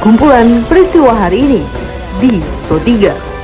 kumpulan 0.00 0.64
peristiwa 0.68 1.12
hari 1.12 1.44
ini 1.48 1.60
di 2.20 2.40
Pro 2.68 2.80
3. 2.80 3.35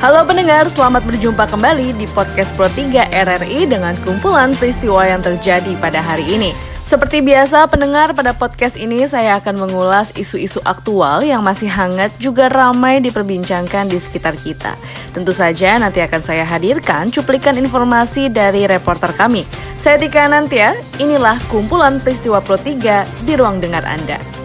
Halo 0.00 0.24
pendengar, 0.24 0.64
selamat 0.64 1.04
berjumpa 1.04 1.44
kembali 1.44 1.92
di 1.92 2.08
podcast 2.16 2.56
Pro 2.56 2.72
3 2.72 3.12
RRI 3.12 3.68
dengan 3.68 3.92
kumpulan 4.00 4.56
peristiwa 4.56 5.04
yang 5.04 5.20
terjadi 5.20 5.76
pada 5.76 6.00
hari 6.00 6.24
ini. 6.24 6.56
Seperti 6.88 7.20
biasa, 7.20 7.68
pendengar 7.68 8.16
pada 8.16 8.32
podcast 8.32 8.80
ini 8.80 9.04
saya 9.04 9.36
akan 9.36 9.60
mengulas 9.60 10.08
isu-isu 10.16 10.56
aktual 10.64 11.20
yang 11.20 11.44
masih 11.44 11.68
hangat 11.68 12.08
juga 12.16 12.48
ramai 12.48 13.04
diperbincangkan 13.04 13.92
di 13.92 14.00
sekitar 14.00 14.40
kita. 14.40 14.72
Tentu 15.12 15.36
saja 15.36 15.76
nanti 15.76 16.00
akan 16.00 16.24
saya 16.24 16.48
hadirkan 16.48 17.12
cuplikan 17.12 17.60
informasi 17.60 18.32
dari 18.32 18.64
reporter 18.64 19.12
kami. 19.12 19.44
Saya 19.76 20.00
Tika 20.00 20.24
Nantia, 20.32 20.80
inilah 20.96 21.36
kumpulan 21.52 22.00
peristiwa 22.00 22.40
Pro 22.40 22.56
3 22.56 23.04
di 23.28 23.36
ruang 23.36 23.60
dengar 23.60 23.84
Anda. 23.84 24.39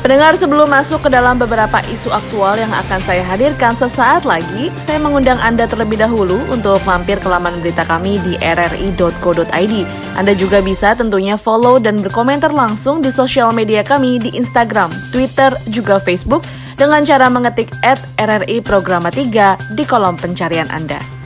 Pendengar 0.00 0.32
sebelum 0.32 0.72
masuk 0.72 1.04
ke 1.04 1.12
dalam 1.12 1.36
beberapa 1.36 1.76
isu 1.92 2.08
aktual 2.08 2.56
yang 2.56 2.72
akan 2.72 3.04
saya 3.04 3.20
hadirkan 3.20 3.76
sesaat 3.76 4.24
lagi, 4.24 4.72
saya 4.80 4.96
mengundang 4.96 5.36
Anda 5.44 5.68
terlebih 5.68 6.00
dahulu 6.00 6.40
untuk 6.48 6.80
mampir 6.88 7.20
ke 7.20 7.28
laman 7.28 7.60
berita 7.60 7.84
kami 7.84 8.16
di 8.24 8.40
rri.co.id. 8.40 9.74
Anda 10.16 10.32
juga 10.32 10.64
bisa 10.64 10.96
tentunya 10.96 11.36
follow 11.36 11.76
dan 11.76 12.00
berkomentar 12.00 12.48
langsung 12.48 13.04
di 13.04 13.12
sosial 13.12 13.52
media 13.52 13.84
kami 13.84 14.16
di 14.16 14.32
Instagram, 14.32 14.88
Twitter, 15.12 15.52
juga 15.68 16.00
Facebook 16.00 16.48
dengan 16.80 17.04
cara 17.04 17.28
mengetik 17.28 17.68
at 17.84 18.00
RRI 18.16 18.64
Programa 18.64 19.12
3 19.12 19.76
di 19.76 19.84
kolom 19.84 20.16
pencarian 20.16 20.72
Anda. 20.72 21.19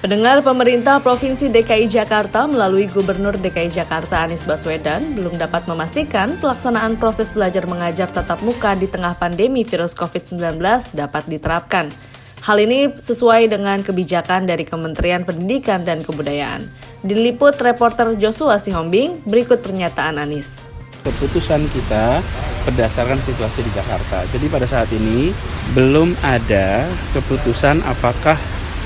Pendengar 0.00 0.40
pemerintah 0.40 0.96
Provinsi 0.96 1.52
DKI 1.52 1.84
Jakarta 1.92 2.48
melalui 2.48 2.88
Gubernur 2.88 3.36
DKI 3.36 3.68
Jakarta 3.68 4.24
Anies 4.24 4.40
Baswedan 4.48 5.12
belum 5.12 5.36
dapat 5.36 5.68
memastikan 5.68 6.40
pelaksanaan 6.40 6.96
proses 6.96 7.36
belajar 7.36 7.68
mengajar 7.68 8.08
tatap 8.08 8.40
muka 8.40 8.72
di 8.72 8.88
tengah 8.88 9.12
pandemi 9.20 9.60
virus 9.60 9.92
COVID-19 9.92 10.56
dapat 10.96 11.28
diterapkan. 11.28 11.92
Hal 12.40 12.56
ini 12.64 12.96
sesuai 12.96 13.52
dengan 13.52 13.84
kebijakan 13.84 14.48
dari 14.48 14.64
Kementerian 14.64 15.28
Pendidikan 15.28 15.84
dan 15.84 16.00
Kebudayaan. 16.00 16.64
Diliput 17.04 17.60
reporter 17.60 18.16
Joshua 18.16 18.56
Sihombing, 18.56 19.20
berikut 19.28 19.60
pernyataan 19.60 20.16
Anies. 20.16 20.64
Keputusan 21.04 21.68
kita 21.76 22.24
berdasarkan 22.64 23.20
situasi 23.20 23.68
di 23.68 23.72
Jakarta. 23.76 24.24
Jadi 24.32 24.48
pada 24.48 24.64
saat 24.64 24.88
ini 24.96 25.28
belum 25.76 26.16
ada 26.24 26.88
keputusan 27.12 27.84
apakah 27.84 28.40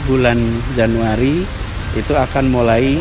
bulan 0.04 0.36
Januari 0.76 1.44
itu 1.94 2.12
akan 2.12 2.50
mulai 2.50 2.98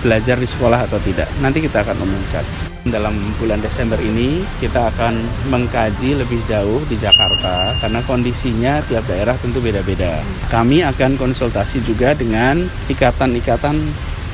belajar 0.00 0.38
di 0.38 0.48
sekolah 0.48 0.86
atau 0.86 1.00
tidak. 1.02 1.26
Nanti 1.42 1.64
kita 1.64 1.82
akan 1.82 1.96
umumkan. 1.98 2.44
Dalam 2.86 3.18
bulan 3.42 3.58
Desember 3.58 3.98
ini 3.98 4.46
kita 4.62 4.94
akan 4.94 5.18
mengkaji 5.50 6.22
lebih 6.22 6.38
jauh 6.46 6.78
di 6.86 6.94
Jakarta 6.94 7.74
karena 7.82 7.98
kondisinya 8.06 8.78
tiap 8.86 9.02
daerah 9.10 9.34
tentu 9.42 9.58
beda-beda. 9.58 10.22
Kami 10.46 10.86
akan 10.86 11.18
konsultasi 11.18 11.82
juga 11.82 12.14
dengan 12.14 12.62
ikatan-ikatan 12.86 13.74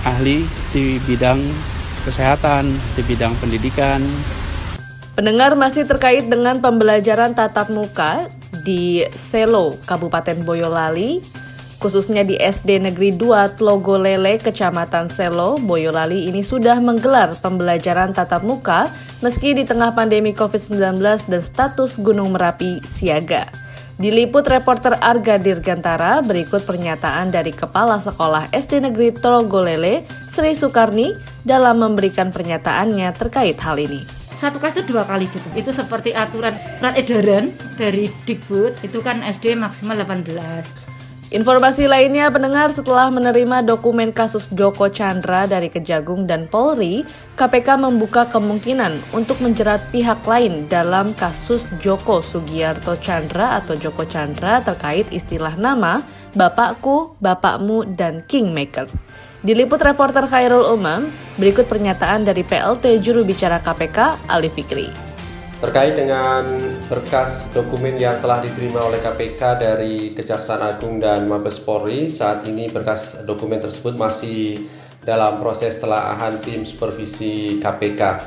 ahli 0.04 0.44
di 0.76 1.00
bidang 1.08 1.40
kesehatan, 2.04 2.68
di 2.92 3.02
bidang 3.08 3.32
pendidikan. 3.40 4.04
Pendengar 5.16 5.56
masih 5.56 5.88
terkait 5.88 6.28
dengan 6.28 6.60
pembelajaran 6.60 7.32
tatap 7.32 7.72
muka 7.72 8.28
di 8.64 9.04
Selo, 9.16 9.80
Kabupaten 9.88 10.44
Boyolali, 10.44 11.24
khususnya 11.82 12.22
di 12.22 12.38
SD 12.38 12.78
Negeri 12.78 13.10
2 13.18 13.58
Tlogolele, 13.58 14.38
Kecamatan 14.38 15.10
Selo, 15.10 15.58
Boyolali 15.58 16.30
ini 16.30 16.38
sudah 16.38 16.78
menggelar 16.78 17.34
pembelajaran 17.42 18.14
tatap 18.14 18.46
muka 18.46 18.86
meski 19.18 19.50
di 19.50 19.66
tengah 19.66 19.90
pandemi 19.90 20.30
COVID-19 20.30 21.02
dan 21.26 21.42
status 21.42 21.98
Gunung 21.98 22.30
Merapi 22.30 22.78
siaga. 22.86 23.50
Diliput 23.98 24.46
reporter 24.46 24.94
Arga 25.02 25.36
Dirgantara, 25.42 26.22
berikut 26.22 26.62
pernyataan 26.62 27.34
dari 27.34 27.50
Kepala 27.50 27.98
Sekolah 27.98 28.48
SD 28.54 28.86
Negeri 28.86 29.10
Tlogolele, 29.18 30.06
Sri 30.30 30.54
Sukarni, 30.54 31.12
dalam 31.42 31.82
memberikan 31.82 32.30
pernyataannya 32.30 33.10
terkait 33.18 33.58
hal 33.58 33.76
ini. 33.82 34.06
Satu 34.38 34.58
kelas 34.58 34.74
itu 34.78 34.90
dua 34.90 35.06
kali 35.06 35.30
gitu. 35.30 35.46
Itu 35.54 35.70
seperti 35.70 36.10
aturan 36.14 36.58
surat 36.82 36.94
edaran 36.98 37.54
dari 37.78 38.10
Dikbud 38.26 38.82
itu 38.82 38.98
kan 38.98 39.22
SD 39.22 39.54
maksimal 39.54 39.94
18 40.02 40.81
Informasi 41.32 41.88
lainnya, 41.88 42.28
pendengar 42.28 42.68
setelah 42.76 43.08
menerima 43.08 43.64
dokumen 43.64 44.12
kasus 44.12 44.52
Joko 44.52 44.92
Chandra 44.92 45.48
dari 45.48 45.72
Kejagung 45.72 46.28
dan 46.28 46.44
Polri, 46.44 47.08
KPK 47.40 47.80
membuka 47.80 48.28
kemungkinan 48.28 49.16
untuk 49.16 49.40
menjerat 49.40 49.80
pihak 49.88 50.20
lain 50.28 50.68
dalam 50.68 51.16
kasus 51.16 51.72
Joko 51.80 52.20
Sugiarto 52.20 53.00
Chandra 53.00 53.56
atau 53.56 53.72
Joko 53.80 54.04
Chandra 54.04 54.60
terkait 54.60 55.08
istilah 55.08 55.56
nama 55.56 56.04
Bapakku, 56.36 57.16
Bapakmu, 57.16 57.88
dan 57.96 58.20
Kingmaker. 58.28 58.92
Diliput 59.40 59.80
reporter 59.80 60.28
Khairul 60.28 60.68
Umam, 60.68 61.08
berikut 61.40 61.64
pernyataan 61.64 62.28
dari 62.28 62.44
PLT 62.44 63.00
juru 63.00 63.24
bicara 63.24 63.56
KPK, 63.56 64.28
Ali 64.28 64.52
Fikri. 64.52 65.11
Terkait 65.62 65.94
dengan 65.94 66.42
berkas 66.90 67.46
dokumen 67.54 67.94
yang 67.94 68.18
telah 68.18 68.42
diterima 68.42 68.82
oleh 68.82 68.98
KPK 68.98 69.62
dari 69.62 70.10
Kejaksaan 70.10 70.58
Agung 70.58 70.98
dan 70.98 71.30
Mabes 71.30 71.62
Polri, 71.62 72.10
saat 72.10 72.42
ini 72.50 72.66
berkas 72.66 73.22
dokumen 73.22 73.62
tersebut 73.62 73.94
masih 73.94 74.66
dalam 75.06 75.38
proses 75.38 75.78
telaahan 75.78 76.42
tim 76.42 76.66
supervisi 76.66 77.62
KPK. 77.62 78.26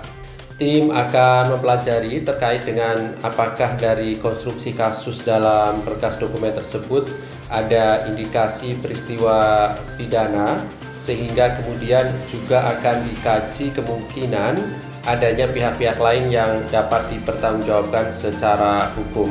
Tim 0.56 0.96
akan 0.96 1.60
mempelajari 1.60 2.24
terkait 2.24 2.64
dengan 2.64 3.20
apakah 3.20 3.76
dari 3.76 4.16
konstruksi 4.16 4.72
kasus 4.72 5.28
dalam 5.28 5.84
berkas 5.84 6.16
dokumen 6.16 6.56
tersebut 6.56 7.12
ada 7.52 8.08
indikasi 8.08 8.80
peristiwa 8.80 9.76
pidana 10.00 10.56
sehingga 10.96 11.60
kemudian 11.60 12.16
juga 12.32 12.64
akan 12.80 13.04
dikaji 13.12 13.76
kemungkinan 13.76 14.56
adanya 15.06 15.46
pihak-pihak 15.50 16.02
lain 16.02 16.34
yang 16.34 16.66
dapat 16.70 17.10
dipertanggungjawabkan 17.14 18.10
secara 18.10 18.90
hukum. 18.98 19.30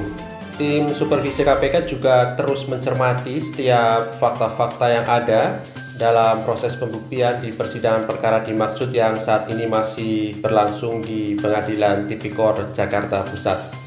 Tim 0.55 0.87
supervisi 0.95 1.43
KPK 1.43 1.91
juga 1.91 2.39
terus 2.39 2.63
mencermati 2.71 3.43
setiap 3.43 4.15
fakta-fakta 4.23 4.87
yang 4.87 5.07
ada 5.11 5.59
dalam 5.99 6.47
proses 6.47 6.79
pembuktian 6.79 7.43
di 7.43 7.51
persidangan 7.51 8.07
perkara 8.07 8.43
dimaksud 8.43 8.95
yang 8.95 9.19
saat 9.19 9.51
ini 9.51 9.67
masih 9.67 10.39
berlangsung 10.39 11.03
di 11.03 11.35
Pengadilan 11.35 12.07
Tipikor 12.07 12.71
Jakarta 12.71 13.27
Pusat. 13.27 13.83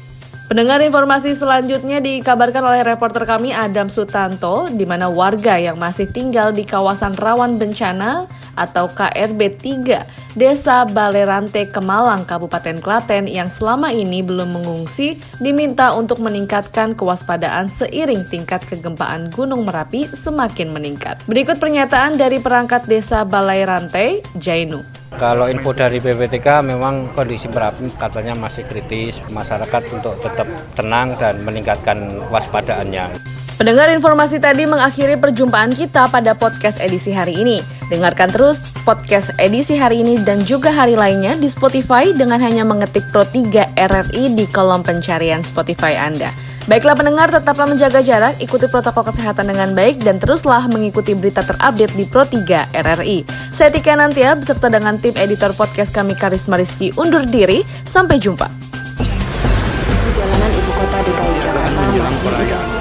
Pendengar 0.48 0.80
informasi 0.80 1.36
selanjutnya 1.36 2.00
dikabarkan 2.00 2.64
oleh 2.64 2.80
reporter 2.80 3.28
kami 3.28 3.52
Adam 3.52 3.92
Sutanto, 3.92 4.64
di 4.72 4.88
mana 4.88 5.12
warga 5.12 5.60
yang 5.60 5.76
masih 5.76 6.08
tinggal 6.08 6.56
di 6.56 6.64
kawasan 6.64 7.12
rawan 7.20 7.60
bencana 7.60 8.24
atau 8.58 8.90
KRB 8.90 9.54
3 9.62 10.34
Desa 10.34 10.82
Balerante 10.86 11.70
Kemalang 11.70 12.26
Kabupaten 12.26 12.82
Klaten 12.82 13.30
yang 13.30 13.46
selama 13.50 13.94
ini 13.94 14.22
belum 14.22 14.58
mengungsi 14.58 15.18
diminta 15.38 15.94
untuk 15.94 16.18
meningkatkan 16.18 16.98
kewaspadaan 16.98 17.70
seiring 17.70 18.26
tingkat 18.26 18.62
kegempaan 18.66 19.30
Gunung 19.30 19.66
Merapi 19.66 20.10
semakin 20.10 20.74
meningkat. 20.74 21.22
Berikut 21.30 21.62
pernyataan 21.62 22.18
dari 22.18 22.42
perangkat 22.42 22.86
Desa 22.90 23.22
Balerante, 23.22 24.22
Jainu. 24.36 24.82
Kalau 25.16 25.48
info 25.48 25.72
dari 25.72 25.98
BPTK 25.98 26.62
memang 26.62 27.10
kondisi 27.16 27.48
Merapi 27.48 27.88
katanya 27.96 28.36
masih 28.36 28.68
kritis, 28.68 29.24
masyarakat 29.32 29.82
untuk 29.90 30.20
tetap 30.20 30.46
tenang 30.76 31.16
dan 31.16 31.40
meningkatkan 31.42 32.20
waspadaannya. 32.28 33.16
Pendengar 33.58 33.90
informasi 33.90 34.38
tadi 34.38 34.70
mengakhiri 34.70 35.18
perjumpaan 35.18 35.74
kita 35.74 36.06
pada 36.14 36.30
podcast 36.30 36.78
edisi 36.78 37.10
hari 37.10 37.42
ini. 37.42 37.58
Dengarkan 37.90 38.30
terus 38.30 38.62
podcast 38.86 39.34
edisi 39.34 39.74
hari 39.74 39.98
ini 40.06 40.14
dan 40.22 40.46
juga 40.46 40.70
hari 40.70 40.94
lainnya 40.94 41.34
di 41.34 41.50
Spotify 41.50 42.14
dengan 42.14 42.38
hanya 42.38 42.62
mengetik 42.62 43.02
Pro 43.10 43.26
3 43.26 43.74
RRI 43.74 44.38
di 44.38 44.46
kolom 44.46 44.86
pencarian 44.86 45.42
Spotify 45.42 45.98
Anda. 45.98 46.30
Baiklah 46.70 46.94
pendengar, 46.94 47.34
tetaplah 47.34 47.66
menjaga 47.66 47.98
jarak, 47.98 48.38
ikuti 48.38 48.70
protokol 48.70 49.10
kesehatan 49.10 49.50
dengan 49.50 49.74
baik, 49.74 50.06
dan 50.06 50.22
teruslah 50.22 50.62
mengikuti 50.70 51.18
berita 51.18 51.42
terupdate 51.42 51.98
di 51.98 52.06
Pro 52.06 52.22
3 52.22 52.70
RRI. 52.70 53.26
Saya 53.50 53.74
Tika 53.74 53.98
Nantia, 53.98 54.38
beserta 54.38 54.70
dengan 54.70 55.02
tim 55.02 55.18
editor 55.18 55.50
podcast 55.58 55.90
kami 55.90 56.14
Karisma 56.14 56.54
Rizky 56.54 56.94
undur 56.94 57.26
diri. 57.26 57.66
Sampai 57.82 58.22
jumpa. 58.22 58.67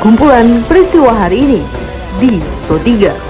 Kumpulan 0.01 0.65
peristiwa 0.65 1.13
hari 1.13 1.45
ini 1.45 1.61
di 2.17 2.41
Pro 2.65 2.81
3. 2.81 3.26